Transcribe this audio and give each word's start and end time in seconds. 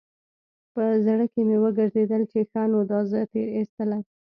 په 0.73 0.83
زړه 1.05 1.25
کښې 1.31 1.41
مې 1.47 1.57
وګرځېدل 1.63 2.21
چې 2.31 2.39
ښه 2.49 2.61
نو 2.71 2.79
دا 2.91 2.99
زه 3.11 3.19
تېر 3.31 3.47
ايستلى. 3.57 3.99